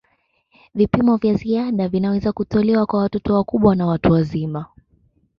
Vipimo 0.75 1.17
vya 1.17 1.33
ziada 1.35 1.87
vinaweza 1.87 2.31
kutolewa 2.33 2.85
kwa 2.85 2.99
watoto 2.99 3.33
wakubwa 3.33 3.75
na 3.75 3.85
watu 3.87 4.11
wazima. 4.11 4.65